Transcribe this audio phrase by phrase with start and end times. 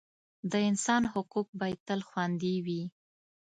[0.51, 2.83] د انسان حقوق باید تل خوندي وي.